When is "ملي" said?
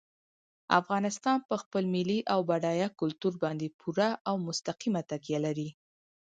1.95-2.19